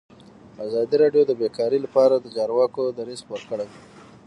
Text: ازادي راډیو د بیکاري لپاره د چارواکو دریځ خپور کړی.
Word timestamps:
ازادي 0.65 0.95
راډیو 1.03 1.23
د 1.27 1.31
بیکاري 1.41 1.79
لپاره 1.85 2.15
د 2.17 2.25
چارواکو 2.35 2.81
دریځ 2.97 3.19
خپور 3.23 3.41
کړی. 3.49 3.67